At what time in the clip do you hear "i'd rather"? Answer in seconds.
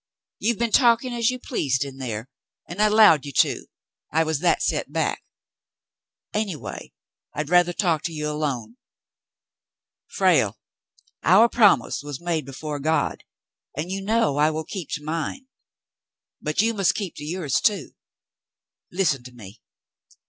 7.35-7.69